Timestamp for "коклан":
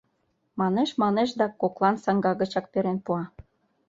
1.61-1.95